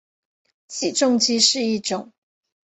[0.67, 2.11] 起重机是一种。